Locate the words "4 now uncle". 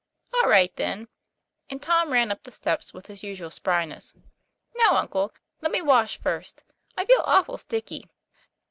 4.13-5.31